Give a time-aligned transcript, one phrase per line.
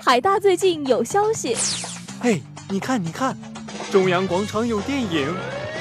[0.00, 1.56] 海大最近有消息，
[2.20, 3.36] 嘿，你看，你看，
[3.90, 5.34] 中央广场有电影，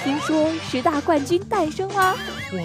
[0.03, 2.15] 听说十大冠军诞生啦！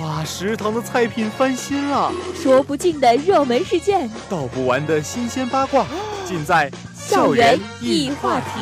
[0.00, 5.86] 哇，食堂的菜品翻新了，说不尽的热门事件，道不完的新鲜八卦，
[6.24, 8.60] 尽在校园一话题。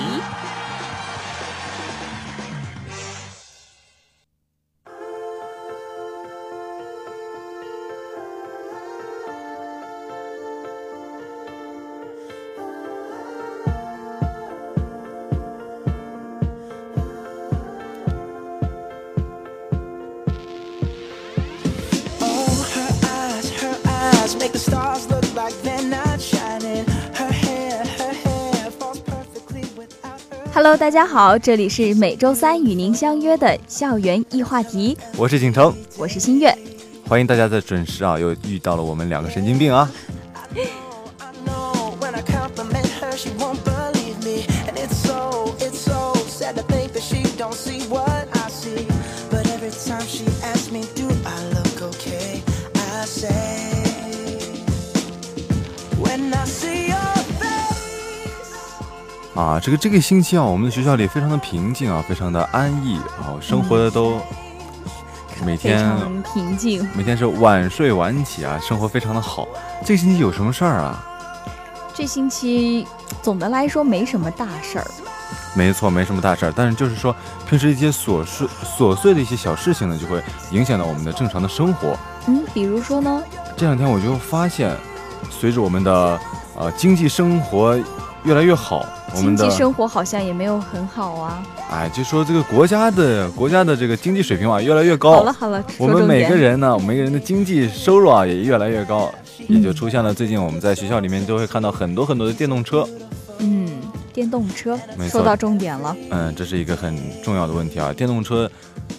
[30.78, 34.96] 大家好，这里是每周三与您相约的校园异话题。
[35.16, 36.56] 我是景城，我是新月，
[37.04, 38.16] 欢迎大家在准时啊！
[38.16, 39.90] 又遇到了我们两个神经病啊！
[59.38, 64.20] 啊，这个这个星期啊，我们的学校里非常的平静啊，非常的安逸啊，生活的都
[65.46, 65.96] 每天
[66.34, 69.46] 平静，每天是晚睡晚起啊，生活非常的好。
[69.84, 71.06] 这个星期有什么事儿啊？
[71.94, 72.84] 这星期
[73.22, 74.86] 总的来说没什么大事儿。
[75.54, 77.14] 没错，没什么大事儿，但是就是说
[77.48, 78.44] 平时一些琐碎
[78.76, 81.96] 琐碎的一些小事情呢，就会影响到我们的正常的生活。
[82.26, 83.22] 嗯，比如说呢？
[83.56, 84.76] 这两天我就发现，
[85.30, 86.18] 随着我们的
[86.58, 87.78] 呃经济生活
[88.24, 88.84] 越来越好。
[89.14, 91.42] 经济生活好像也没有很好啊。
[91.70, 95.12] 哎，就说这个国家的国家的这个经济水平啊，越来越高。
[95.12, 99.12] 好了好了，我们每个人呢，每个人的经济收入啊，也越来越高，
[99.48, 102.88] 也就出现了最近我们在学校里面都会看到很多很多的电动车。
[103.38, 103.68] 嗯，
[104.12, 104.78] 电动车，
[105.10, 105.96] 说到重点了。
[106.10, 108.50] 嗯，这是一个很重要的问题啊，电动车。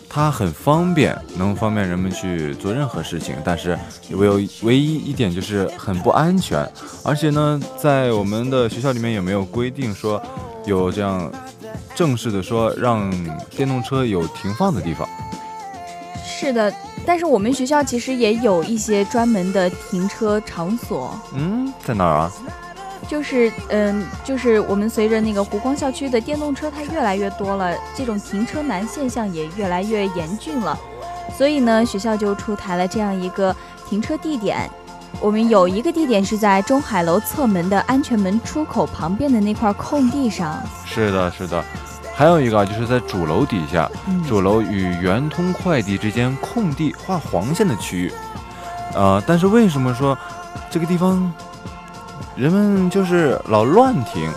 [0.10, 3.78] 它很方便，能方便人们去做任何事情，但是
[4.10, 6.68] 唯有唯一一点就是很不安全。
[7.04, 10.22] 而且呢，在我们的学校里面也没有规定说
[10.66, 11.32] 有这样
[11.94, 13.12] 正式的说让
[13.52, 15.08] 电动车有停放的地方？
[16.26, 16.74] 是的，
[17.06, 21.14] 但是我们学校其实也有一些专门的停车场所。
[21.36, 22.32] 嗯，在哪儿啊？
[23.10, 30.78] 就是嗯，就是我们随着那个湖光校区的电动车它越来越多了，这种停车难现象也越来越严峻了，
[31.36, 33.54] 所以呢，学校就出台了这样一个
[33.90, 34.70] 停车地点。
[35.20, 40.62] 我们有一个地点是在中海楼侧门的安全门出口旁边的那块空地上。
[40.86, 41.64] 是的，是的。
[42.14, 43.90] 还有一个就是在主楼底下，
[44.28, 48.14] 主楼与圆通快递之间空地画黄线的区域。
[48.94, 50.16] 呃，但是为什么说
[50.70, 51.34] 这个地方？
[52.40, 54.32] 人们就是老乱停，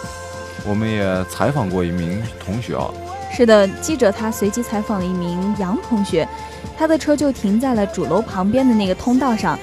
[0.66, 2.90] 我们也采访过一名同学啊。
[3.30, 6.28] 是的，记者他随机采访了一名杨同学，
[6.76, 9.56] 他的车就停在了主楼旁边的那个通道上。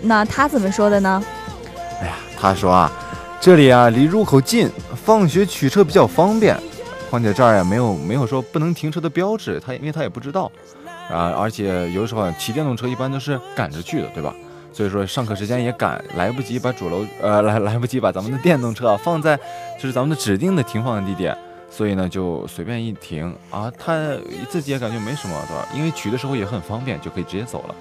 [0.00, 1.20] 那他怎么说的呢？
[2.00, 2.92] 哎呀，他说啊，
[3.40, 4.70] 这里啊离入口近，
[5.04, 6.56] 放学取车比较方便，
[7.10, 10.48] 况且这儿也没有没有说不能停车的标志，他因为他也不知道
[11.10, 14.32] 啊，而且有时候骑电动车一般都是赶着去的，对吧？
[14.72, 19.36] 所以说上课时间也赶，来不及把主楼呃来来不及把咱们的电动车啊放在
[19.76, 21.36] 就是咱们的指定的停放的地点，
[21.68, 23.98] 所以呢就随便一停啊，他
[24.48, 25.66] 自己也感觉没什么，对吧？
[25.74, 27.74] 因为取的时候也很方便，就可以直接走了。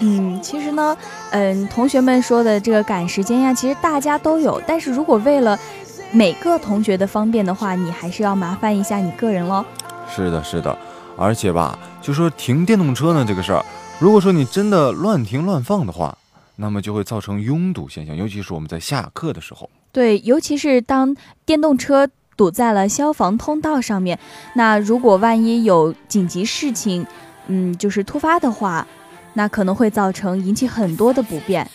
[0.00, 0.96] 嗯，其实呢，
[1.30, 5.56] 嗯，同学们说的这个赶时间呀，其实大家都有，但是如果为了
[6.10, 9.64] 每个同学的方便的话，你还是要麻烦一下你个人喽。
[10.10, 10.76] 是的，是的，
[11.16, 13.64] 而且吧，就说停电动车呢这个事儿，
[14.00, 16.18] 如果说你真的乱停乱放的话。
[16.56, 19.68] 那么就会造成拥堵现象，尤其是我们在下课的时候。
[19.90, 24.18] 对，尤其是当电动车堵在了消防通道上面，
[24.54, 27.06] 那如果万一有紧急事情，
[27.46, 28.86] 嗯，就是突发的话，
[29.34, 31.68] 那可能会造成引起很多的不便。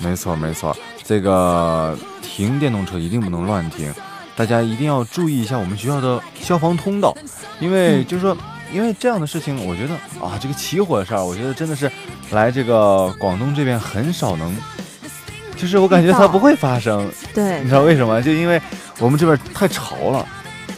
[0.00, 3.92] 没错，没错，这个停电动车一定不能乱停，
[4.36, 7.16] 大家一定要注意一下我们学校的消防通道，
[7.60, 8.36] 因为就是说。
[8.72, 9.94] 因为这样的事情，我觉得
[10.24, 11.90] 啊，这个起火的事儿，我觉得真的是
[12.30, 14.54] 来这个广东这边很少能，
[15.56, 17.10] 就是我感觉它不会发生。
[17.34, 18.20] 对，你知道为什么？
[18.22, 18.60] 就因为
[18.98, 20.28] 我们这边太潮了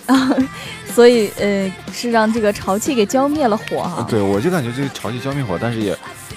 [0.07, 0.31] 啊，
[0.95, 4.07] 所以呃，是让这个潮气给浇灭了火哈。
[4.09, 5.97] 对，我就感觉这个潮气浇灭火，但是也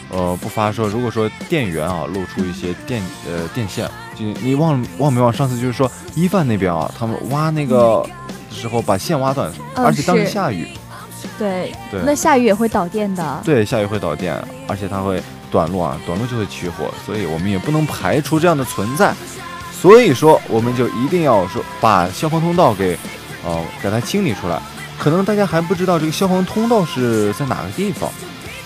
[0.09, 5.31] 呃不发说，如果说电源啊露出一些电呃电线，就你忘忘没忘？
[5.31, 8.03] 上次就是说一范那边啊，他们挖那个
[8.51, 10.67] 时候把线挖断，而且当时下雨。
[11.37, 11.73] 对，
[12.05, 13.41] 那下雨也会导电的。
[13.43, 14.35] 对，下雨会导电，
[14.67, 15.21] 而且它会
[15.51, 19.13] 短路啊，短路就会起火，所以我们也不能排除这样的存在。
[19.71, 22.97] 所以说我们就一定要说把消防通道给，
[23.45, 24.59] 呃，给它清理出来。
[24.97, 28.09] 可能大家还不知道这个消防通道是在哪个地方，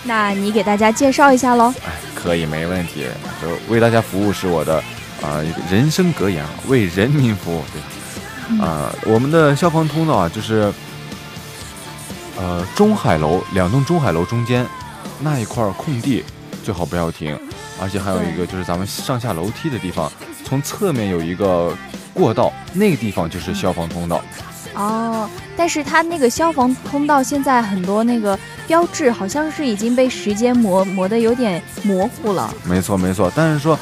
[0.04, 1.74] 那你给大家介绍一下喽。
[1.84, 3.06] 哎，可以，没问题。
[3.42, 4.76] 就为大家服务是我的
[5.20, 7.64] 啊、一个人生格言啊，为人民服务。
[7.72, 10.72] 对，啊、我们的消防通道啊，就是
[12.38, 14.66] 呃中海楼两栋中海楼中间
[15.20, 16.24] 那一块空地，
[16.64, 17.38] 最好不要停。
[17.80, 20.10] 而且还有一个就是咱们上下楼梯的地方，
[20.44, 21.72] 从侧面有一个
[22.12, 24.20] 过道，那个地方就是消防通道。
[24.74, 28.36] 哦，但是它那个消防通道现在很多那个
[28.66, 32.52] 标志好像是已经被时间磨磨得有点模糊了。
[32.64, 33.78] 没错没错，但是说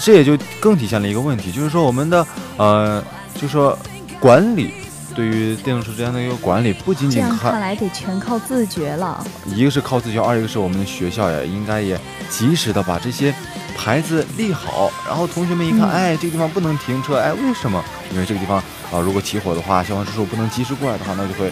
[0.00, 2.26] 这也就更体现了一个问题，就是说我们的
[2.56, 3.02] 呃，
[3.40, 3.78] 就说
[4.18, 4.74] 管理
[5.16, 9.26] 对于电动车之间的一个管理，不仅这样仅看看来得全靠自觉了。
[9.46, 11.98] 一个是靠自觉，二一个是我们的学校呀，应该也
[12.28, 13.34] 及时的把这些
[13.74, 17.82] 牌子立好，然后同学们一看，嗯哎，这个地方不能停车，哎，为什么？
[18.12, 18.58] 因为这个地方
[18.92, 21.50] 啊、如果起火的话，消防叔叔不能及时过来的话，那就会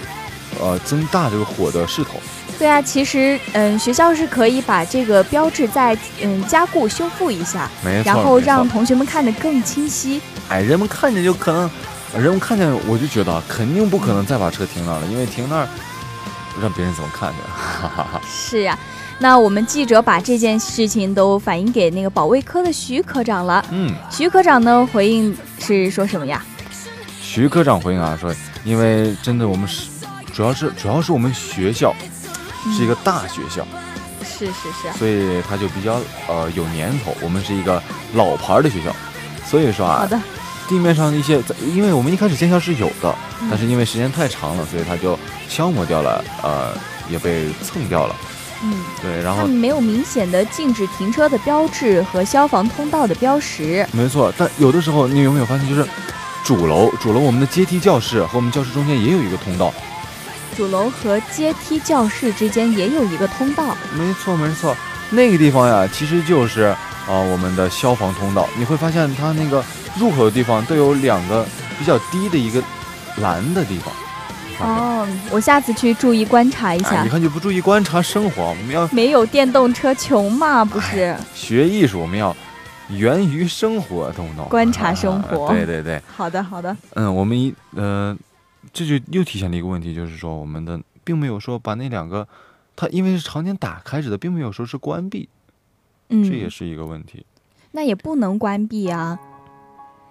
[0.61, 2.11] 呃增大这个火的势头。
[2.57, 10.21] 对啊，其实嗯，学校是可以把这个标志再嗯加固修复一下，没错，然后让同学们看得更清晰。
[10.49, 11.69] 哎，人们看见就可能，
[12.17, 15.69] 人们看见我就觉得肯定不可能再把车停那儿了，因为停那儿
[16.61, 17.37] 让别人怎么看着？
[17.49, 18.21] 哈哈哈。
[18.29, 18.79] 是呀、
[19.19, 23.65] 那我们记者把这件事情都反映给那个保卫科的徐科长了。
[23.71, 26.45] 嗯，徐科长呢回应是说什么呀？
[27.21, 28.33] 徐科长回应啊说，
[28.65, 29.89] 因为真的我们是，
[30.33, 31.93] 主要是主要是我们学校
[32.77, 33.67] 是一个大学校，
[34.23, 37.83] 是是是，所以他就比较呃有年头，我们是一个
[38.15, 38.95] 老牌儿的学校，
[39.45, 40.21] 所以说啊，好的，
[40.69, 41.41] 地面上的一些，
[41.75, 45.19] 因为我们一开始见效是有的，嗯但是因为时间太长了，所以它就
[45.49, 46.73] 消磨掉了，呃，
[47.09, 48.17] 也被蹭掉了。
[48.63, 53.87] 嗯，对，然后们没有明显的禁止停车的标志和消防通道的标识。
[53.93, 55.87] 没错，但有的时候你有没有发现，就是
[56.43, 59.73] 主楼主楼我们的阶梯教室和我们教室中间也有一个通道。
[60.57, 63.77] 主楼和阶梯教室之间也有一个通道。
[63.93, 64.75] 没错没错，
[65.11, 66.79] 那个地方呀，其实就是啊、
[67.09, 68.49] 呃我们的消防通道。
[68.57, 69.63] 你会发现它那个
[69.99, 71.47] 入口的地方都有两个
[71.79, 72.63] 比较低的一个
[73.19, 73.93] 栏的地方。
[74.61, 77.09] 哦，我下次去注意观察一哎，下你。
[77.09, 81.17] 看就不注意观察生活，我们要没有电动车穷嘛，不是？
[81.35, 82.35] 学艺术，我们要
[82.89, 84.49] 源于生活，懂不懂？
[84.49, 86.77] 观察生活啊对对对，好的，好的。
[86.95, 88.17] 嗯，我们一呃，
[88.73, 92.27] 这就又体现了一个问题，就是说我们的并没有说把那两个，
[92.77, 95.29] 它因为是常年打开着的，并没有说是关闭，
[96.11, 97.27] 嗯，这也是一个问题。
[97.73, 99.19] 那也不能关闭啊。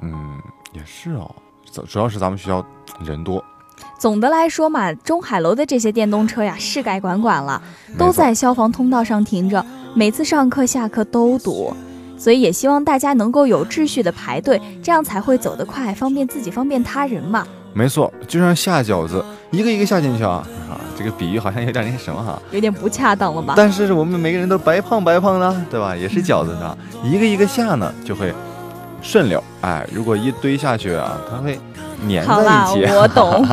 [0.02, 0.40] 嗯，
[0.74, 1.30] 也是哦，
[1.72, 2.66] 主主要是咱们学校
[3.04, 3.44] 人多，
[4.00, 7.62] 总的来说嘛，中海楼的这些电动车呀，是该管管了，
[7.98, 11.74] 都在消防通道上停着，每次上课下课都堵。
[12.16, 17.46] 所以也希望大家能够有秩序的排队，这样才会走得快，方便自己，方便他人嘛。
[17.74, 23.56] 没错，就像下饺子，一个一个下进去啊啊，这个比喻好像有点那什么哈，有点不恰当了吧？
[23.58, 25.94] 但是我们每个人都白胖白胖的，对吧？
[25.98, 26.78] 也是饺子是吧？
[27.04, 28.34] 一个一个下呢，就会
[29.04, 29.44] 顺溜。
[29.62, 31.60] 哎，如果一堆下去啊，它会
[32.10, 32.86] 粘，在一起。
[32.96, 33.46] 我懂。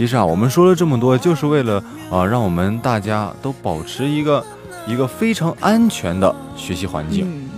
[0.00, 1.76] 其实啊，我们说了这么多，就是为了
[2.10, 4.42] 啊、让我们大家都保持一个
[4.86, 7.26] 一个非常安全的学习环境。
[7.30, 7.50] 嗯，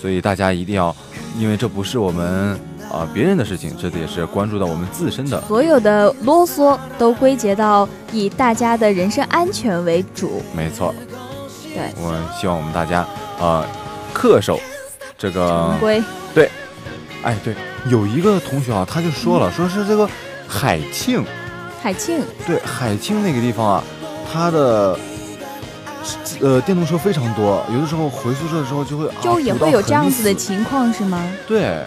[0.00, 0.94] 所以大家一定要，
[1.36, 2.52] 因为这不是我们
[2.88, 5.40] 啊、啊别人的事情，这也是关注到我们自身的。
[5.48, 10.40] 所有的啰嗦都归结到以大家的人身安全为主。
[10.56, 10.94] 没错，
[11.74, 13.04] 对，我希望我们大家
[13.40, 13.66] 啊
[14.14, 14.60] 恪守
[15.18, 15.80] 这个常。
[15.80, 16.00] 规。
[17.24, 17.56] 哎，对，
[17.90, 20.08] 有一个同学啊，他就说了，说是这个
[20.46, 21.24] 海庆，
[21.86, 23.84] 海庆，对，海庆那个地方啊，
[24.28, 24.98] 它的
[26.40, 31.22] 呃电动车非常多，有的时候回宿舍的时候就会啊就也会有这样子的情况是吗？
[31.46, 31.80] 对，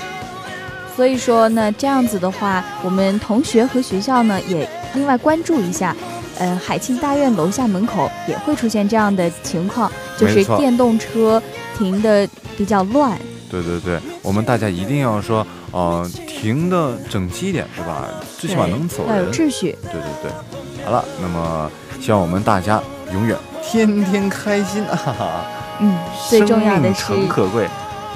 [0.96, 5.94] 所以说呢，这样子的话，我们同学和学校呢也另外关注一下。
[6.38, 11.44] 呃，海庆大院楼下门口也会出现这样的情况，就是电动车
[11.78, 12.26] 停的
[12.58, 13.20] 比较乱。
[13.52, 16.10] 对对对，我们大家一定要说，呃，
[16.42, 18.08] 停的整齐一点，是吧？
[18.38, 19.30] 最起码能走要有。
[19.30, 19.78] 秩序。
[19.84, 21.70] 对对对，好了，那么
[22.00, 22.82] 希望我们大家
[23.12, 24.96] 永远天天开心啊！
[24.96, 25.46] 哈哈，
[25.82, 25.98] 嗯，
[26.30, 27.68] 最重要的是可贵，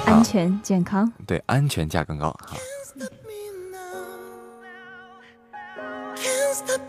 [0.06, 1.12] 安全健康。
[1.26, 2.56] 对，安全价更高哈。
[6.54, 6.80] Stop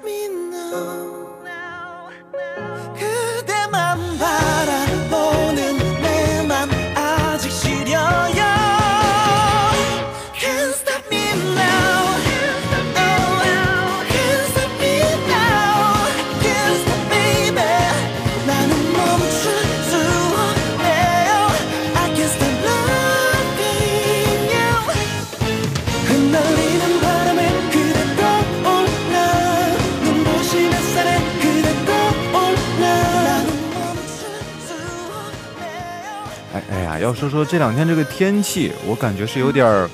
[37.05, 39.87] 要说说这两天这个天气，我感觉是有点儿，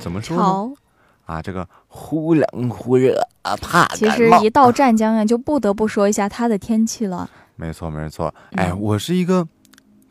[0.00, 0.74] 怎么说呢？
[1.24, 7.30] 啊，这个忽冷忽热啊，怕其实一到湛江啊，就不得不说一下它的天气了。
[7.54, 9.46] 没错没错，哎，嗯我是一个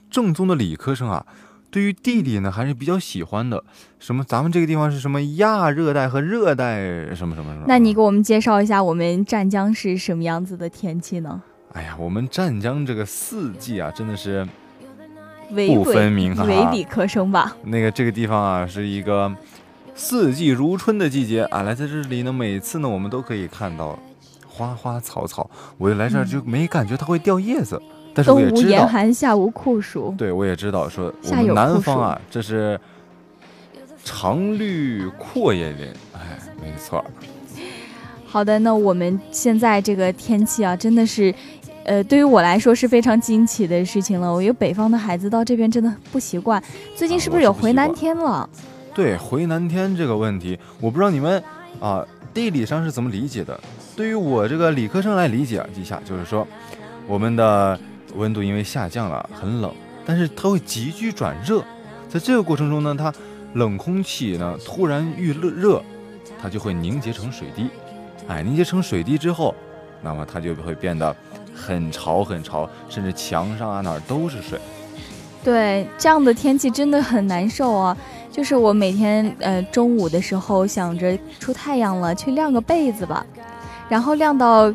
[0.09, 1.25] 正宗的理科生啊，
[1.69, 3.61] 对于地理呢还是比较喜欢的。
[3.99, 6.77] 什么，咱们这个地方是什么亚热带和热带
[7.13, 7.65] 什么什么什么？
[7.67, 11.43] 那你给我们介绍一下我们湛江是什么样子的天气呢？
[11.73, 14.47] 哎呀，我们湛江这个四季啊，真的是
[15.49, 17.55] 不分明哈伪理科生吧？
[17.63, 19.31] 那个这个地方啊，是一个
[19.95, 21.61] 四季如春的季节啊。
[21.63, 23.97] 来在这里呢，每次呢我们都可以看到
[24.47, 25.49] 花花草草。
[25.77, 27.81] 我来这儿就没感觉它会掉叶子，
[28.13, 30.13] 但是我也知道冬无，严寒，夏无酷暑。
[30.17, 32.79] 对我也知道说我们南方啊，这是
[34.03, 35.87] 常绿阔叶林。
[36.13, 37.03] 哎，没错，
[38.25, 41.33] 好的，那我们现在这个天气啊，真的是，
[41.85, 44.31] 呃，对于我来说是非常惊奇的事情了。
[44.31, 46.61] 我一个北方的孩子到这边真的不习惯。
[46.95, 48.49] 最近啊是不是有回南天了？
[48.93, 51.43] 对回南天这个问题，我不知道你们
[51.79, 53.59] 啊地理上是怎么理解的。
[53.95, 56.47] 对于我这个理科生来理解啊，一下就是说，
[57.07, 57.79] 我们的
[58.15, 59.73] 温度因为下降了，很冷，
[60.05, 61.63] 但是它会急剧转热，
[62.09, 63.13] 在这个过程中呢，它
[63.53, 65.83] 冷空气呢突然遇热热，
[66.41, 67.67] 它就会凝结成水滴，
[68.27, 69.53] 哎，凝结成水滴之后，
[70.01, 71.15] 那么它就会变得
[71.53, 74.59] 很潮很潮，甚至墙上啊哪儿都是水。
[75.43, 77.95] 对，这样的天气真的很难受啊。
[78.31, 83.23] 就是我每天呃中午的时候想着出太阳了，去晾个被子吧，
[83.87, 84.73] 然后晾到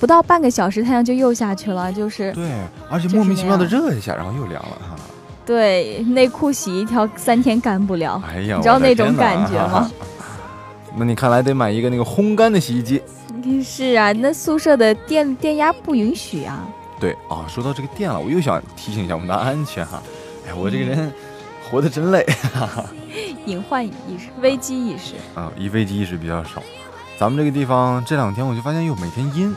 [0.00, 2.50] 不到半个小时，太阳就又下去了，就是对，
[2.88, 4.96] 而且莫名其妙的热一下，然后又凉了哈。
[5.44, 8.22] 对内裤洗一条三天干不了。
[8.26, 9.90] 哎呀，你知道那种感觉吗？
[10.96, 13.02] 那你看来得买一个那个烘干的洗衣机。
[13.62, 16.66] 是啊，那宿舍的电电压不允许啊。
[17.00, 20.02] 对啊，说到这个电了，我又想提醒一下我们的安全哈。
[20.48, 21.12] 哎，我这个人
[21.68, 22.24] 活得真累
[23.46, 25.14] 隐患意识、危机意识。
[25.34, 26.62] 啊，一危机意识比较少。
[27.18, 29.54] 咱们这个地方这两天我就发现又每天阴，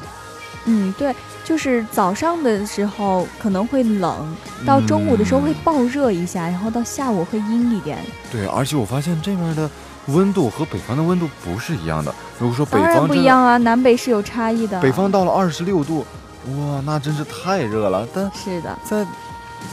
[0.66, 7.98] 嗯，对，就是早上的时候可能会冷，到中午的时候会嗯暴热一下，然后到下午会阴一点。
[8.32, 9.70] 对，而且我发现这边的
[10.08, 12.14] 温度和北方的温度不是一样的。
[12.40, 14.80] 如果说北方不一样啊，南北是有差异的。
[14.82, 16.06] 北方到了二十六度，
[16.48, 18.08] 哇，那真是太热了。
[18.14, 19.06] 但是的，在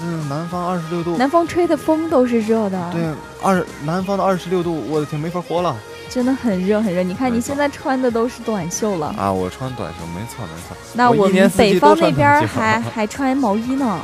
[0.00, 3.02] 这南方二十六度，南方吹的风都是热的，对，
[3.42, 5.76] 二南方的二十六度，我的天，没法活了
[6.10, 7.02] 真的很热很热。
[7.02, 9.32] 你看你现在穿的都是短袖了，啊！
[9.32, 10.76] 我穿短袖，没错没错。
[10.94, 14.00] 那我们北方那边还 还穿毛衣呢。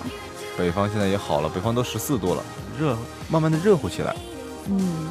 [0.58, 2.42] 北方现在也好了，北方都十四度了，
[2.78, 2.96] 热，
[3.28, 4.14] 慢慢的热乎起来。
[4.68, 5.08] 嗯，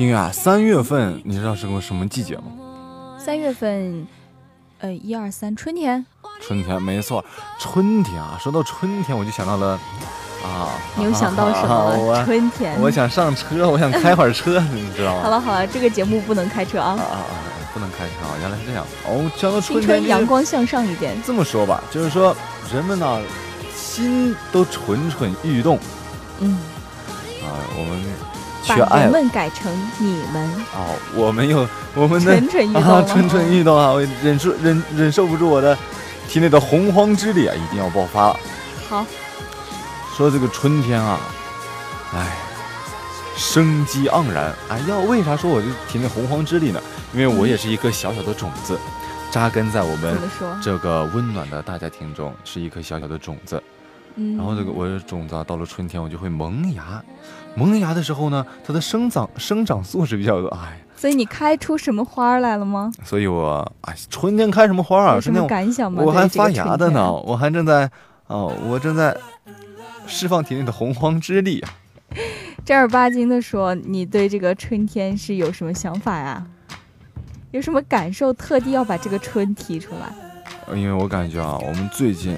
[0.00, 2.44] 哎，新月啊，三月份你知道是个什么季节吗？
[3.18, 4.06] 三月份，
[4.78, 6.06] 呃，一二三，春天，
[6.40, 7.22] 春天，没错，
[7.58, 9.78] 春天啊，说到春天，我就想到了
[10.42, 11.98] 啊，你又想到什么了？
[11.98, 12.80] 我春天。
[12.80, 15.22] 我想上车，我想开会儿车， 你知道吗？
[15.22, 17.44] 好了好了，这个节目不能开车啊啊，啊啊！
[17.74, 18.86] 不能开车啊，原来是这样。
[19.06, 21.14] 哦，讲到春天就是春阳光向上一点。
[21.22, 22.34] 这么说吧，就是说
[22.72, 23.20] 人们呢
[23.76, 25.78] 心都蠢蠢欲动
[26.38, 26.58] 嗯，
[27.44, 28.29] 啊，我们把
[28.62, 33.90] 去爱人们改成你们，哦，我们又 我们的蠢蠢欲动啊，蠢蠢欲动啊！
[33.90, 35.76] 我忍受忍忍受不住我的
[36.28, 38.40] 体内的洪荒之力啊，一定要爆发了。
[38.88, 39.04] 好，
[40.16, 41.18] 说这个春天啊，
[42.14, 42.36] 哎，
[43.36, 44.54] 生机盎然。
[44.68, 46.80] 哎呀，为啥说我这体内洪荒之力呢？
[47.12, 48.78] 因为我也是一颗小小的种子，
[49.30, 50.16] 扎根在我们？
[50.62, 53.60] 这个温暖的大家庭中，是一颗小小的种子。
[54.16, 57.02] 嗯，然后这个我的种子啊，到了春天我就会萌芽。
[57.54, 62.92] 萌芽的时候呢，它的生长生长素质比较多，哎，所以你开出什么花来了吗？
[63.04, 65.14] 所以我哎，春天开什么花啊？
[65.14, 66.02] 有什么春天感想吗？
[66.04, 67.12] 我还发芽的呢，。
[67.12, 67.90] 我还正在
[68.28, 69.16] 哦，我正在
[70.06, 71.70] 释放体内的洪荒之力啊。
[72.64, 76.46] 正儿八经的说，你对这个春天是有什么想法呀？
[77.50, 78.32] 有什么感受？
[78.32, 80.12] 特地要把这个春提出来？
[80.68, 82.36] 呃因为我感觉啊，我们最近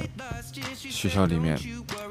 [0.92, 1.58] 学校里面，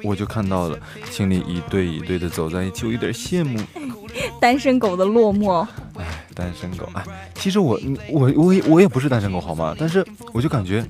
[0.03, 0.77] 我就看到了
[1.11, 3.59] 情侣一对一对的走在一起，我有点羡慕。
[4.41, 7.03] 单身狗的落寞，哎，单身狗，哎，
[7.35, 9.73] 其实我我我也我也不是单身狗好吗？
[9.77, 10.83] 但是我就感觉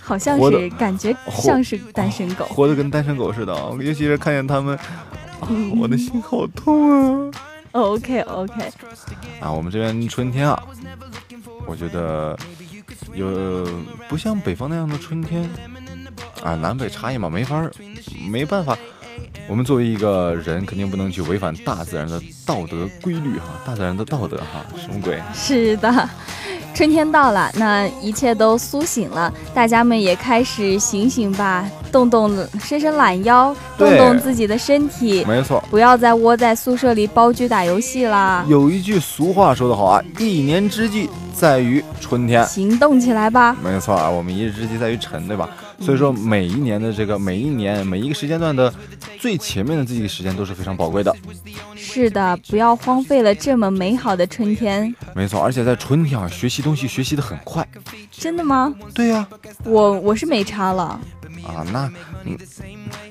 [0.00, 2.44] 好像是感觉像是单身狗。
[2.46, 4.76] 活得跟单身狗似的啊，尤其是看见他们，
[5.40, 7.30] 啊，我的心好痛啊
[7.72, 8.54] ！OK OK，
[9.40, 10.62] 啊，我们这边春天啊，
[11.66, 12.38] 我觉得
[13.14, 13.66] 有
[14.08, 15.48] 不像北方那样的春天
[16.42, 17.70] 啊，南北差异嘛，没法儿
[18.30, 18.76] 没办法。
[19.48, 25.20] 我们作为一个人，肯定不能去违反大自然的道德规律哈，大自然的道德哈，什么鬼？
[25.34, 26.08] 是的。
[26.74, 42.42] 春天到了，那一切都苏醒了，大家们也开始醒醒吧，动动、伸伸懒腰，动动自己的身体，没错，不要再窝在宿舍里包局打游戏啦，有一句俗话说得好啊，一年之计在于春天。
[42.46, 43.54] 行动起来吧。
[43.62, 45.50] 没错啊，我们一日之计在于晨，对吧？
[45.84, 48.72] 所以说每一年的这个每一年每一个时间段的
[49.18, 51.14] 最前面的这几个时间都是非常宝贵的。
[51.76, 54.94] 是的，不要荒废了这么美好的春天。
[55.14, 57.66] 没错，而且在春天啊，学习东西学习的很快。
[58.10, 58.72] 真的吗？
[58.94, 59.26] 对呀、
[59.64, 61.00] 我我是没差了。
[61.44, 61.92] 啊，那，
[62.24, 62.38] 嗯，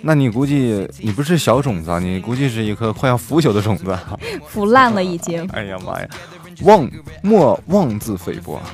[0.02, 4.18] 那你估计你不是小种子啊，你估计是一颗快要腐朽的种子啊。
[4.48, 5.46] 腐烂了已经。
[5.50, 6.08] 哎呀妈呀，
[6.62, 6.90] 妄
[7.22, 8.74] 莫妄自菲薄啊，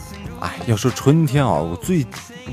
[0.41, 2.05] 哎，要说春天啊，我最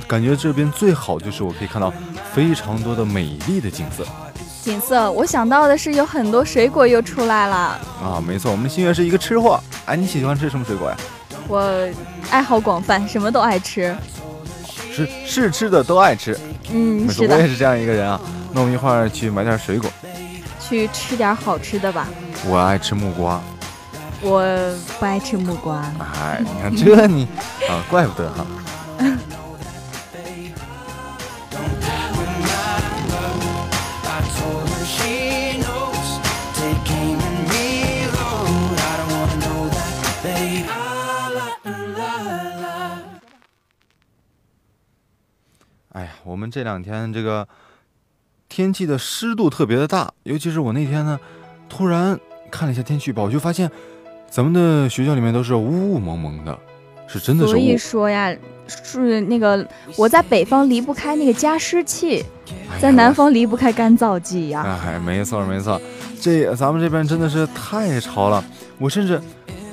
[0.07, 1.93] 感觉这边最好就是我可以看到
[2.33, 4.05] 非常多的美丽的景色
[4.63, 7.57] 景色，我想到的是有很多水果又出来了。
[8.03, 8.23] 啊。
[8.25, 9.59] 没错，我们新月是一个吃货。
[9.87, 10.97] 哎，你喜欢吃什么水果呀？
[11.49, 11.89] 我
[12.31, 13.97] 爱好广泛，什么都爱吃。
[14.93, 16.39] 是是吃的都爱吃。
[16.71, 18.21] 嗯，是的，我也是这样一个人啊。
[18.53, 19.91] 那我们一会儿去买点水果。
[20.61, 22.07] 去吃点好吃的吧。
[22.47, 23.41] 我爱吃木瓜。
[24.21, 24.43] 我
[24.99, 25.81] 不爱吃木瓜。
[26.21, 27.27] 哎，你看这你
[27.69, 28.47] 啊，怪不得哈。
[45.93, 47.47] 哎呀，我们这两天这个
[48.49, 51.19] 天气的湿度特别的大，尤其是我那天呢，
[51.69, 52.19] 突然
[52.51, 53.71] 看了一下天气预报，我就发现
[54.31, 56.57] 咱们的学校里面都是雾蒙蒙的，
[57.09, 57.77] 是真的是所以。
[57.77, 58.33] 说呀，
[58.67, 59.67] 是那个
[59.97, 62.25] 我在北方离不开那个加湿器，
[62.81, 64.79] 在南方离不开干燥剂呀。
[64.85, 65.81] 哎，没错没错，
[66.21, 68.45] 这咱们这边真的是太潮了，
[68.79, 69.21] 我甚至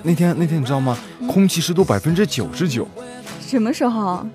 [0.02, 0.98] 那天那天你知道吗？
[1.28, 2.88] 空气湿度百分之九十九，
[3.42, 4.26] 什么时候？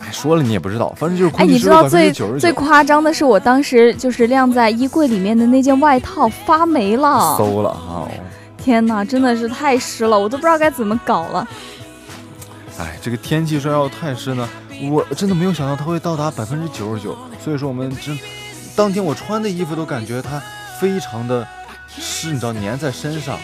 [0.00, 2.38] 哎，说了你也不知道，反正就是哎，空气你湿度百分知道最之九十九。
[2.38, 7.36] 最夸张的是，我当时就是晾在衣柜里面的那件外套发霉了。
[7.38, 8.08] 馊了啊！
[8.56, 11.46] 天哪，真的是太湿了，我都不知道该怎么搞了。
[12.80, 14.48] 哎，这个天气说要太湿呢，
[14.90, 17.14] 我真的没有想到它会到达百分之九十九。
[17.38, 18.18] 所以说我们真，
[18.74, 20.42] 当天我穿的衣服都感觉它
[20.80, 21.46] 非常的
[21.86, 23.38] 湿，你知道粘在身上。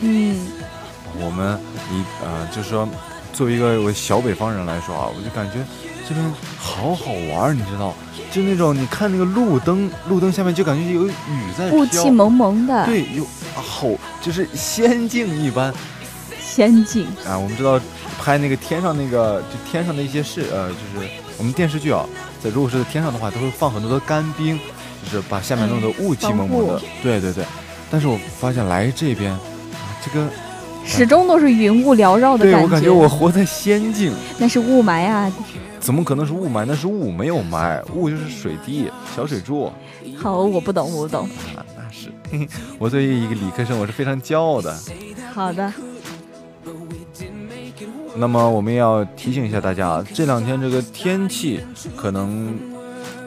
[0.00, 0.48] 嗯，
[1.20, 1.56] 我们
[1.92, 2.88] 一呃，就是说，
[3.32, 5.58] 作为一个我小北方人来说啊，我就感觉
[6.08, 7.94] 这边好好玩儿，你知道，
[8.32, 11.12] 就那种你看那个路灯，路灯下面就感觉有雨
[11.56, 13.86] 在飘雾气蒙蒙的，对，有好
[14.20, 15.72] 就是仙境一般
[16.50, 17.06] 仙境。
[17.26, 17.38] 啊。
[17.38, 17.80] 我们知道
[18.18, 21.08] 拍那个天上那个就天上的一些事，呃，就是
[21.38, 22.04] 我们电视剧啊，
[22.42, 24.58] 在如果是在天上的话，都会放很多的干冰，
[25.04, 26.80] 就是把下面弄得雾气蒙蒙的。
[27.02, 27.44] 对对对，
[27.90, 29.40] 但是我发现来这边，啊
[30.04, 30.28] 这个
[30.84, 34.12] 始终都是云雾缭绕的感觉对我感觉我活在仙境。
[34.38, 35.32] 那是雾霾啊！
[35.78, 36.64] 怎么可能是雾霾？
[36.66, 39.72] 那是雾，没有霾，雾就是水滴、小水柱。
[40.18, 41.24] 好，我不懂，我不懂。
[41.56, 42.12] 啊，那是，
[42.78, 44.76] 我作为一个理科生，我是非常骄傲的。
[45.32, 45.72] 好的，
[48.20, 51.58] 那么我们要提醒一下大家啊，这两天这个天气
[51.96, 52.54] 可能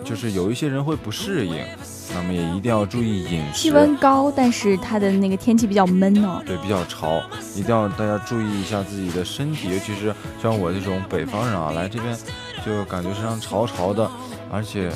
[0.05, 1.65] 就是有一些人会不适应，
[2.13, 3.59] 那么也一定要注意饮食。
[3.59, 6.39] 气温高，但是它的那个天气比较闷哦。
[6.45, 7.19] 对，比较潮，
[7.55, 12.15] 一定要大家注意一下自己的身体，尤其是像我这种北方人啊，来这边
[12.63, 14.07] 就感觉身上潮潮的，
[14.51, 14.91] 而且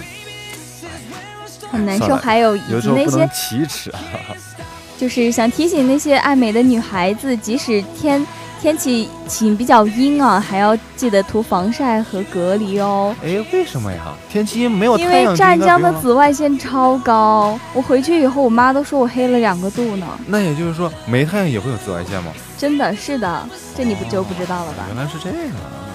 [1.72, 2.16] 很难受。
[2.16, 3.92] 还有以有时及那候不能些，启齿。
[4.96, 8.26] 就是想提醒那些爱美的女孩子，即使天
[8.62, 13.16] 天气晴比较阴啊，还要记得涂防晒和隔离哦。
[13.24, 14.14] 哎，为什么呀？
[14.30, 20.08] 天气阴没有因太阳因为湛江的紫外线超高，我回去以后，我妈都说我黑了两个度呢。
[20.26, 22.32] 那也就是说，没太阳也会有紫外线吗？
[22.58, 24.86] 真的是的，这你不就不知道了吧？
[24.88, 25.86] 原来是这样啊！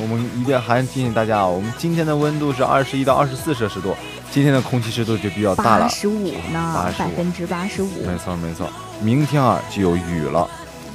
[0.00, 3.94] 我们一定还提醒大家啊，我们今天的温度是二十一到二十四摄氏度，
[4.30, 5.82] 今天的空气湿度就比较大了。
[5.82, 7.88] 八十五呢，85百分之八十五。
[8.06, 8.68] 没错没错，
[9.00, 10.48] 明天啊就有雨了，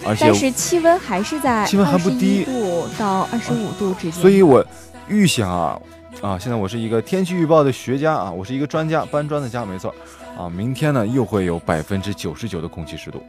[0.05, 4.21] 而且但是气温还是在气温还不低度到二十五度之间。
[4.21, 4.65] 所以我
[5.07, 5.79] 预想啊
[6.21, 9.93] 啊，现在我是一个天气预报的学家啊，我是一个专家，搬砖的家，没错
[10.37, 10.49] 啊。
[10.49, 13.21] 明天呢又会有百分之九十九的空气湿度，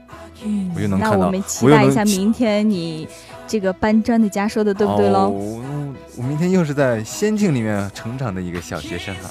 [0.44, 3.06] 嗯我就能看到那我们期待一下明天你
[3.46, 9.30] 这个搬砖的家说的对不对喽、哦我明天又是在仙境里面成长的一个小学生啊。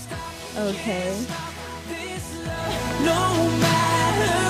[0.57, 3.11] OK，No
[3.61, 4.46] matter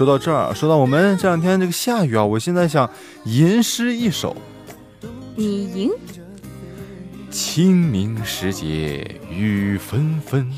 [0.00, 2.88] 说到这儿，说到我们这两天这个下雨啊，我现在想
[3.24, 4.34] 吟诗一首：
[5.36, 5.90] 你吟。
[7.30, 10.50] 清明时节雨纷纷，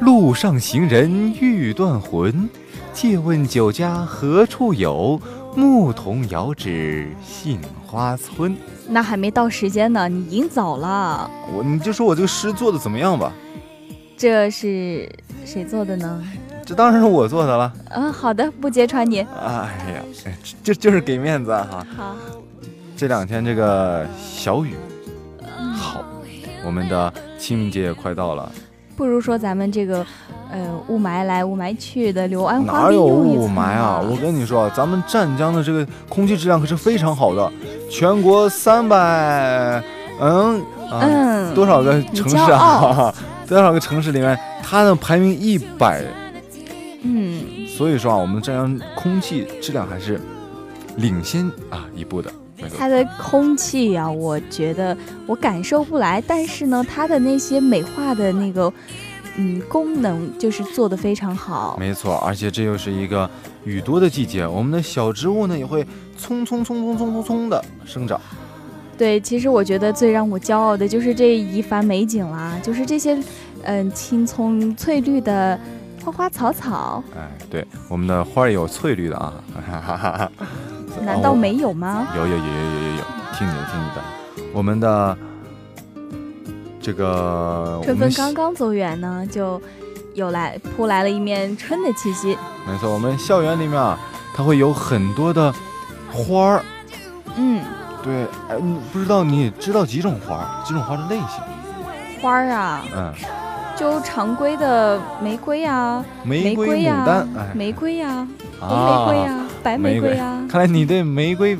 [0.00, 2.48] 路上行人欲断魂。
[2.92, 5.22] 借问酒家何处有？
[5.54, 8.56] 牧童遥指杏花村。
[8.88, 11.30] 那还没到时间呢，你吟早了。
[11.56, 13.32] 我你就说我这个诗做的怎么样吧？
[14.16, 15.08] 这是
[15.44, 16.20] 谁做的呢？
[16.68, 17.72] 这当然是我做的了。
[17.88, 19.20] 嗯，好的，不揭穿你。
[19.20, 19.46] 哎
[19.94, 21.86] 呀，哎这就是给面子啊哈。
[21.96, 22.16] 好，
[22.94, 24.74] 这两天这个小雨
[25.74, 26.04] 好，
[26.66, 28.52] 我们的清明节也快到了，
[28.94, 30.04] 不如说咱们这个，
[30.50, 34.04] 呃，雾霾来雾霾去的柳暗花哪有雾霾啊？
[34.06, 37.50] 我跟你说，咱们湛江的这个空气质量可是非常好的，
[37.90, 39.82] 全国三百，
[40.20, 43.10] 嗯啊，嗯，多少个城市啊？
[43.48, 46.04] 多少个城市里面，它的排名一百，
[47.10, 50.20] 嗯，所以说啊，我们湛江空气质量还是
[50.98, 52.30] 领先啊一步的。
[52.76, 54.94] 它的空气呀、我觉得
[55.26, 58.70] 我感受不来，但是呢，它的那些美化的那个，
[59.36, 61.76] 嗯，功能就是做的非常好。
[61.78, 63.30] 没错，而且这又是一个
[63.64, 65.84] 雨多的季节，我们的小植物呢也会
[66.20, 68.20] 匆匆匆匆匆匆匆的生长。
[68.98, 73.16] 对，其实我觉得最让我骄傲的就是这一番美景啦，就是这些，
[73.62, 75.56] 嗯，青葱翠绿的
[76.04, 80.30] 花花草草，哎，对，我们的花儿有翠绿的啊，哈哈哈哈。
[81.02, 82.08] 难道没有吗？
[82.16, 84.02] 有有有有有有有，听你的听你的，
[84.52, 85.16] 我们的
[86.80, 89.60] 这个春风刚刚走远呢，就
[90.14, 92.36] 有来扑来了一面春的气息。
[92.66, 93.98] 没错，我们校园里面啊，
[94.34, 95.54] 它会有很多的
[96.10, 96.64] 花儿。
[97.36, 97.62] 嗯，
[98.02, 100.64] 对，哎，你不知道你知道几种花儿？
[100.64, 102.20] 几种花的类型？
[102.20, 103.14] 花儿啊，嗯，
[103.78, 108.26] 就常规的玫瑰呀，玫瑰、呀、牡丹，哎，玫瑰呀、
[108.58, 111.56] 红啊玫瑰呀、白玫瑰呀、看来你对玫瑰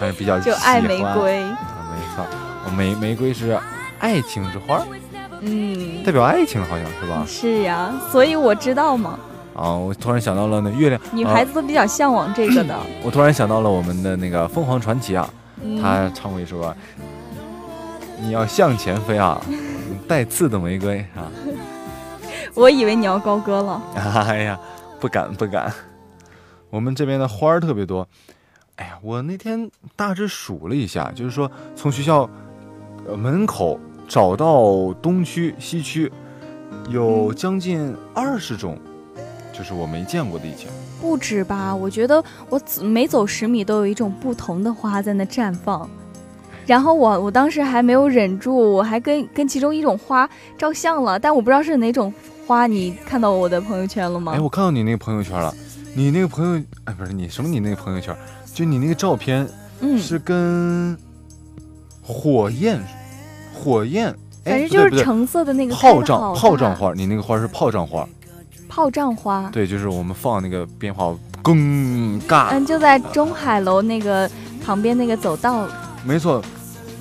[0.00, 1.40] 还是比较就爱玫瑰。
[1.42, 1.58] 啊
[1.90, 2.24] 没错，
[2.76, 3.56] 玫玫瑰是
[4.00, 4.82] 爱情之花，
[5.40, 7.24] 嗯，代表爱情，好像是吧？
[7.26, 9.18] 是呀，所以我知道嘛，
[9.54, 12.74] 啊，我突然想到了那月亮，啊女孩子都比较向往这个的。
[13.04, 15.28] 我突然想到了我们的那个凤凰传奇啊，
[15.62, 15.80] 嗯。
[15.80, 16.74] 他唱过一首啊，
[18.20, 19.40] 你要向前飞啊，
[20.08, 21.30] 带刺的玫瑰啊，
[22.56, 23.82] 我以为你要高歌了。
[23.94, 24.58] 哎呀，
[24.98, 25.70] 不敢不敢，
[26.70, 28.08] 我们这边的花儿特别多。
[28.76, 32.28] 哎呀，我那天大致数了一下，就是说从学校
[33.06, 36.10] 呃门口找到东区、西区，
[36.88, 38.78] 有将近二十种，
[39.52, 40.70] 就是我没见过的以前。
[41.00, 41.74] 不止吧？
[41.74, 45.88] 我觉得我每走十米都有一种不同的花在那绽放。
[46.68, 50.28] 然后我我当时还没有忍住，我还跟跟其中一种花
[50.58, 52.12] 照相了，但我不知道是哪种
[52.46, 52.66] 花。
[52.66, 54.34] 你看到我的朋友圈了吗？
[54.36, 55.50] 哎，我看到你那个朋友圈了，
[55.94, 57.48] 你那个朋友，哎，不是你什么？
[57.48, 58.14] 你那个朋友圈，
[58.52, 59.48] 就你那个照片
[59.80, 60.94] 嗯，是跟
[62.02, 62.78] 火焰，
[63.54, 64.08] 火焰，
[64.44, 68.06] 哎反正就是橙色的那个炮仗炮仗花，你那个花是炮仗花，
[68.68, 69.48] 炮仗花。
[69.50, 74.30] 对，就是我们放那个鞭炮，咣嘎，嗯，就在中海楼那个
[74.62, 75.66] 旁边那个走道，
[76.04, 76.42] 没错，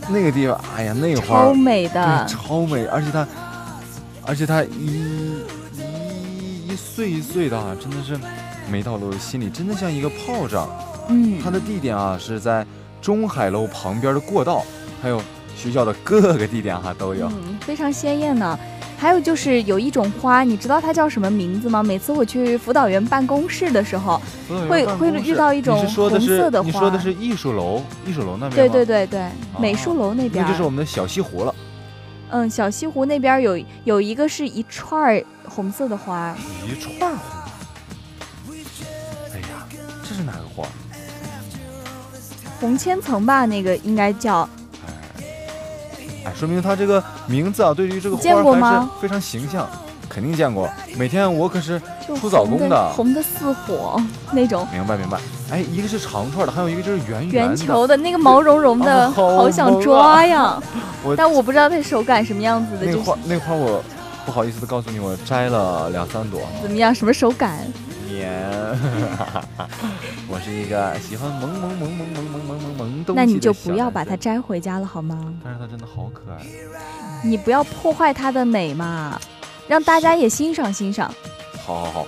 [0.10, 2.26] 那个地方，哎呀，那个花超美的，。
[2.28, 3.28] 超美，而且它，
[4.26, 5.44] 而且它一
[5.78, 8.18] 一一碎一碎的啊，真的是
[8.72, 10.70] 美到了我的心里，真的像一个炮仗。
[11.10, 12.66] 嗯它，的地点啊是在
[13.02, 14.64] 中海楼旁边的过道，
[15.02, 15.22] 还有
[15.56, 17.28] 学校的各个地点哈、都有。
[17.28, 18.58] 嗯，非常鲜艳呢。
[18.98, 21.84] 还有就是有一种花，你知道它叫什么名字吗？
[21.84, 24.20] 每次我去辅导员办公室的时候，
[24.68, 29.30] 会会遇到一种红色的花你说的是艺术楼，艺术楼那边对吗对对对，
[29.60, 31.54] 美术楼那边那，就是我们的小西湖了。
[32.32, 37.20] 嗯，小西湖那边有有一个是一串红色的花，一串红。
[39.34, 39.68] 哎呀，
[40.04, 40.68] 这是哪个花？
[42.60, 44.50] 红千层吧，那个应该叫。
[46.28, 49.66] 哎，说明它这个名字啊，对于这个花还是非常形象，
[50.10, 50.70] 肯定见过。
[50.98, 53.98] 每天我可是就出早红工的红的似火
[54.34, 55.18] 那种明白明白。
[55.50, 57.56] 哎，一个是长串的，还有一个就是圆圆的。
[57.56, 60.62] 球的那个毛茸茸的，啊好好想抓呀！
[61.02, 63.82] 我但我不知道它手感什么样子的，就是那个花，那个花我
[64.26, 66.42] 不好意思的告诉你，我摘了两三朵。
[66.62, 67.60] 怎么样，什么手感？
[68.10, 68.30] 棉，
[70.28, 74.16] 我是一个喜欢萌萌萌萌萌萌萌萌萌东西那你就不要把它。
[74.18, 75.34] 摘回家了好吗？
[75.44, 76.38] 但是它真的好可爱。
[77.24, 79.20] 你不要破坏它的美嘛，
[79.68, 81.14] 让大家也欣赏欣赏。
[81.66, 82.08] 好好好，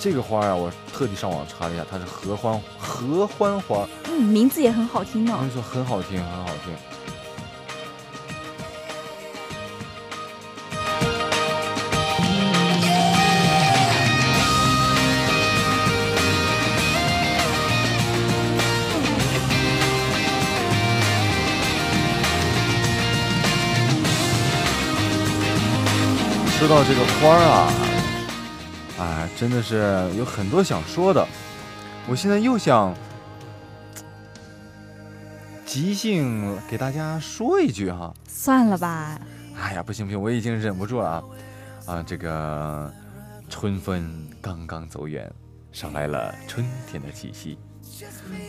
[0.00, 5.48] 这个花啊，我特地上网查了一下，它是合欢合欢花，嗯，名字也很好听呢我跟。
[5.48, 6.74] 你说很好听，很好听。
[26.72, 31.22] 到这个花儿啊，啊，真的是有很多想说的。
[32.08, 32.94] 我现在又想
[35.66, 39.20] 即兴给大家说一句哈，算了吧，
[39.54, 41.22] 哎呀，不行不行，我已经忍不住了啊！
[41.84, 42.90] 啊，这个
[43.50, 45.30] 春风刚刚走远，
[45.72, 47.58] 上来了春天的气息，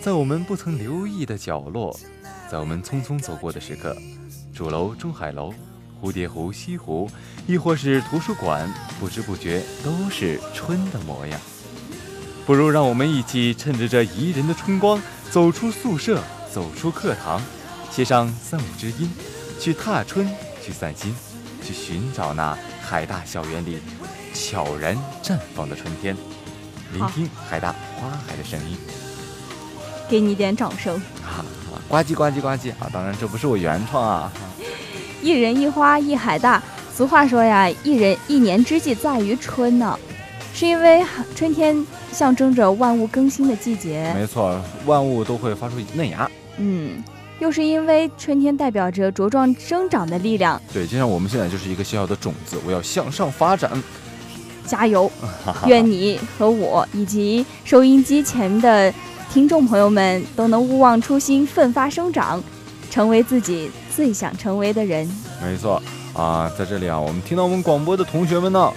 [0.01, 1.93] 在我们不曾留意的角落，
[2.49, 3.93] 在我们匆匆走过的时刻，
[4.53, 5.53] 主楼中海楼，
[6.03, 7.09] 蝴蝶湖、西湖，
[7.47, 11.39] 亦或是图书馆，不知不觉都是春的模样。
[12.45, 17.41] 不如让我们一起趁着这宜人的春光，走出宿舍，走出课堂，
[17.89, 19.09] 写上三五知音，
[19.61, 20.29] 去踏春，
[20.61, 21.15] 去散心，
[21.65, 23.79] 去寻找那海大校园里
[24.33, 26.17] 悄然绽放的春天，
[26.91, 28.77] 聆听海大花海的声音。
[30.09, 31.01] 给你点掌声。
[31.87, 32.89] 呱唧呱唧呱唧啊！
[32.91, 34.31] 当然这不是我原创啊，
[35.23, 36.61] 一人一花一海大。
[36.93, 39.97] 俗话说呀，一人一年之计在于春呢，
[40.53, 41.75] 是因为春天
[42.11, 44.13] 象征着万物更新的季节。
[44.15, 46.29] 没错，万物都会发出嫩芽。
[46.57, 47.01] 嗯，
[47.39, 50.61] 又是因为春天代表着茁壮生长的力量。
[50.71, 53.71] 对，就像我们现在就是一个小小的种子，我要向上发展。
[54.65, 55.11] 加油！
[55.65, 58.93] 愿你和我以及收音机前的
[59.31, 62.41] 听众朋友们都能勿忘初心，奋发生长，
[62.89, 65.09] 成为自己最想成为的人。
[65.41, 65.81] 没错
[66.13, 68.71] 啊，在这里啊，我们听到我们广播的同学们呢，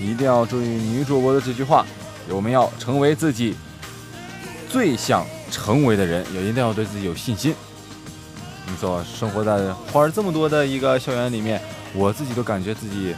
[0.00, 1.84] 一定要注意女主播的这句话，
[2.28, 3.54] 我们要成为自己
[4.68, 7.54] 最想成为的人，也一定要对自己有信心。
[8.66, 11.60] 没错，生活在花儿这么多的一个校园里面，
[11.94, 13.14] 我自己都感觉自己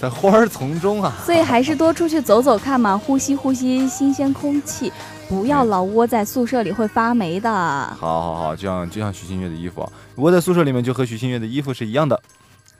[0.00, 1.12] 在花儿丛中啊。
[1.24, 4.92] 所以还是多出去走走看嘛，呼吸呼吸新鲜空气，
[5.28, 7.50] 不要老窝在宿舍里会发霉的。
[7.50, 12.22] 好好好，就像就像徐新月的衣服啊，窝在宿舍里面就和徐新月的衣服是一样的。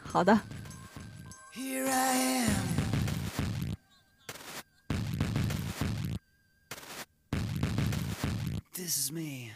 [0.05, 0.39] 好的
[1.55, 2.51] ，Here I am.
[8.73, 9.51] This is me.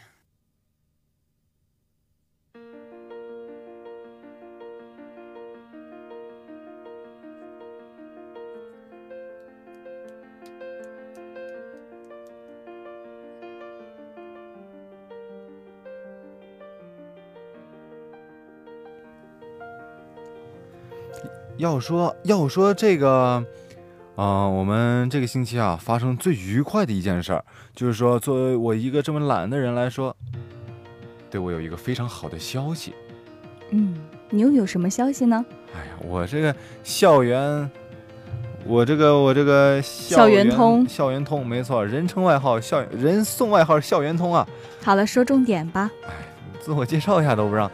[21.59, 23.43] 要说要说这个，
[24.15, 27.43] 啊、我们这个星期啊发生最愉快的一件事儿，
[27.75, 30.15] 就是说，作为我一个这么懒的人来说，
[31.29, 32.93] 对我有一个非常好的消息。
[33.71, 33.93] 嗯，
[34.29, 35.45] 你又有什么消息呢？
[35.75, 37.69] 哎呀，我这个校园，
[38.63, 44.47] 我这个我这个校校园通校园通，没错，人称外号校人送外号校园通啊。
[44.81, 45.91] 好了，说重点吧。
[46.07, 46.13] 哎
[46.61, 47.69] 自我介绍一下都不让，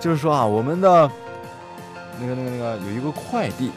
[0.00, 1.10] 就是说啊，我们的
[2.20, 3.70] 那个那个那个有一个快递，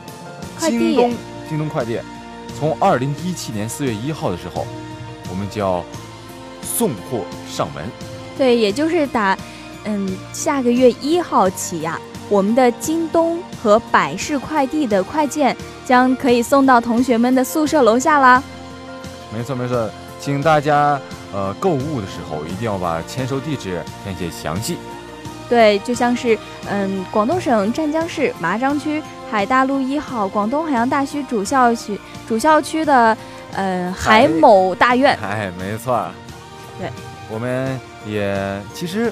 [0.59, 1.13] 快递京东
[1.49, 1.99] 京东快递，
[2.57, 4.65] 从二零一七年四月一号的时候，
[5.29, 5.83] 我们就要
[6.61, 7.83] 送货上门。
[8.37, 9.37] 对，也就是打，
[9.83, 11.99] 嗯，下个月一号起呀，
[12.29, 18.41] 我们的京东和百世快递的快件将可以送到同学们的宿舍楼下啦。
[19.33, 20.99] 没错没错，请大家
[21.33, 24.77] 呃购物的时候一定要把签收地址填写详细。
[25.51, 33.17] 对，就像是嗯，广东省湛江市麻章区海大路一号广东海洋大学主校区主校区的
[33.53, 35.19] 呃海某大院。
[35.21, 36.07] 哎，没错。
[36.79, 36.89] 对，
[37.29, 39.11] 我们也其实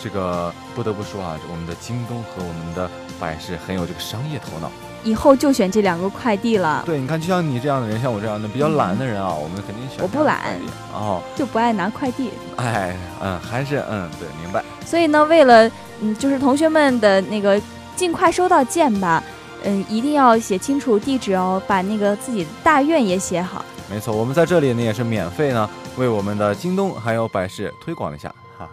[0.00, 4.70] 这个不得不说啊，我们的京东和我们的百事很有这个商业头脑。
[5.04, 10.58] 以后就选这两个快递了，对，你看，就像你这样的人，像我这样的比较懒的人啊，我们肯定选我不懒
[10.92, 11.20] 哦。
[11.34, 12.30] 就不爱拿快递。
[12.56, 14.64] 哎，嗯，还是嗯，对，明白。
[14.86, 17.60] 所以呢，为了嗯，就是同学们的那个
[17.96, 19.22] 尽快收到件吧，
[19.64, 23.64] 嗯，一定要写清楚地址哦，把那个自己的大院也写好。
[23.90, 28.70] 没错，我们在这里呢也是免费呢，为我们的京东还有百世推广一下，哈哈。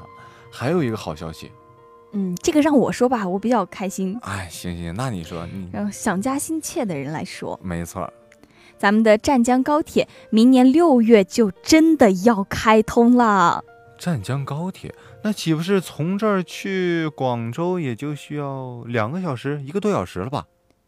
[0.51, 1.51] 还有一个好消息，
[2.11, 4.17] 嗯，这个让我说吧，我比较开心。
[4.23, 8.11] 哎，行行，那你说，你让想家心切的人来说，没错，
[8.77, 13.63] 咱们的湛江高铁明年六月就真的要开通了。
[13.97, 20.45] 湛江高铁，那岂不是从这儿去广州也就需要两个小时，一个多小时了吧？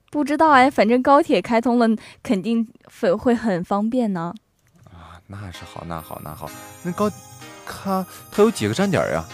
[0.09, 1.87] 不知道哎，反正高铁开通了，
[2.23, 2.67] 肯定
[2.99, 4.33] 会会很方便呢。
[4.85, 6.49] 啊，那是好，那好，那好。
[6.83, 7.11] 那高，
[7.65, 9.25] 它它有几个站点呀呀？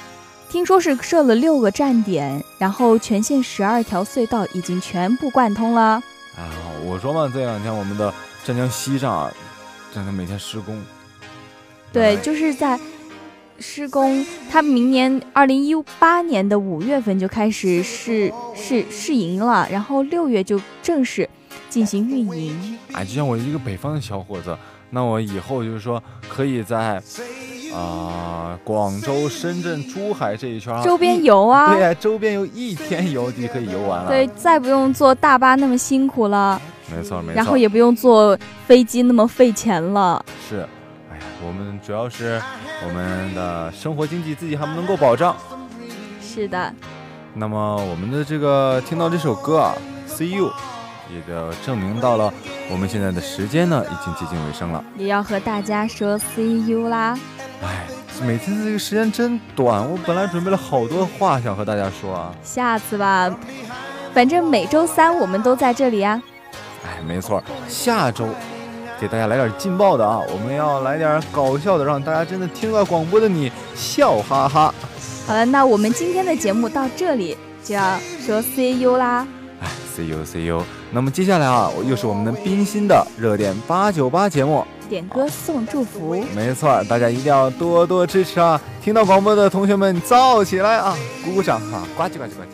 [0.49, 6.01] 听说是设了六个站点，然后全线十二条隧道已经全部贯通了。
[6.35, 6.49] 啊，
[6.85, 9.31] 我说嘛，这两天我们的湛江西站啊，
[9.93, 10.81] 真的每天施工。
[11.91, 12.79] 对，哎就是在
[13.59, 21.29] 施工，它明年二零一八年的五月份就开始试试试营了，然后六月就正式
[21.69, 22.77] 进行运营。
[22.93, 24.57] 哎，就像我一个北方的小伙子，
[24.91, 27.01] 那我以后就是说可以在
[27.73, 34.09] 啊、广州、深圳、珠海这一圈啊周边游啊， 对呀、周边游一天游就可以游完了。
[34.09, 36.59] 对，再不用坐大巴那么辛苦了，
[36.95, 37.33] 没错没错。
[37.33, 40.23] 然后也不用坐飞机那么费钱了。
[40.49, 40.67] 是，
[41.11, 42.41] 哎呀，我们主要是
[42.87, 45.35] 我们的生活经济自己还不能够保障。
[46.21, 46.73] 是的，
[47.33, 49.73] 那么我们的这个听到这首歌啊
[50.07, 50.51] ，See You，
[51.11, 52.33] 也就证明到了
[52.71, 54.83] 我们现在的时间呢已经接近尾声了。
[54.97, 57.17] 也要和大家说 see you 啦。
[57.61, 57.87] 哎，
[58.23, 62.31] 每天这个时间真短，我本来准备了好多话想和大家说啊。
[62.43, 63.33] 下次吧，
[64.13, 66.21] 反正每周三我们都在这里啊。
[66.85, 68.27] 哎，没错，下周
[68.99, 74.73] 给大家来点劲爆的啊，我们要来点搞笑的，让大家真的听到广播的你笑哈哈。
[75.25, 79.27] 好了，那我们今天的节目到这里就要说 see you 啦。
[79.61, 80.63] 哎，see you see you。
[80.91, 84.63] 那么接下来啊，又是我们的冰心的热点八九八节目。
[84.87, 88.59] 点歌送祝福，没错，大家一定要多多支持啊！
[88.81, 92.47] 听到广播的同学们燥起来啊，鼓鼓掌啊，呱唧呱唧呱唧。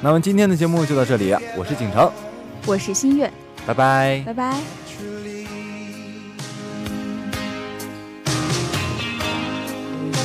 [0.00, 2.10] 那么今天的节目就到这里，我是景城，
[2.66, 3.30] 我是新月，
[3.66, 4.22] 拜拜。
[4.24, 4.56] 拜拜。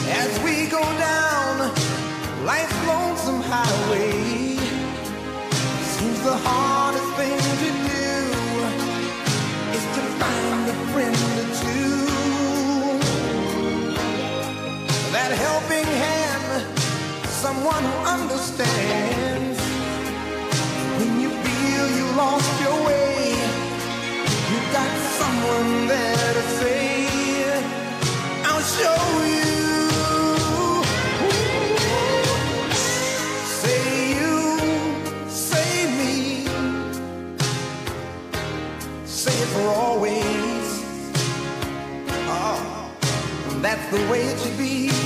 [0.07, 1.71] As we go down
[2.45, 4.57] life's lonesome highway,
[5.83, 6.84] seems the hardest
[43.95, 45.04] the way it should be.